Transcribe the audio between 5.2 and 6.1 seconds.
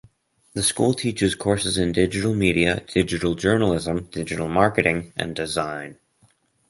design.